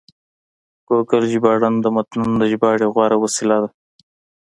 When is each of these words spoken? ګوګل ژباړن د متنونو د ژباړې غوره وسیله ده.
ګوګل 0.87 1.23
ژباړن 1.31 1.73
د 1.81 1.85
متنونو 1.95 2.35
د 2.39 2.43
ژباړې 2.51 2.87
غوره 2.93 3.17
وسیله 3.23 3.57
ده. 3.63 3.69